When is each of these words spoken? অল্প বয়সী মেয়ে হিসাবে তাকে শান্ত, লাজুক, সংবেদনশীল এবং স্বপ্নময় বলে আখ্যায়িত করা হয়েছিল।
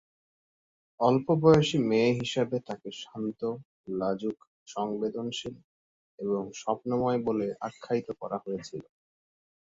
অল্প 0.99 1.27
বয়সী 1.43 1.77
মেয়ে 1.89 2.11
হিসাবে 2.19 2.57
তাকে 2.67 2.89
শান্ত, 3.01 3.41
লাজুক, 3.99 4.37
সংবেদনশীল 4.67 5.55
এবং 6.19 6.43
স্বপ্নময় 6.61 7.19
বলে 7.27 7.47
আখ্যায়িত 7.67 8.07
করা 8.21 8.37
হয়েছিল। 8.45 8.81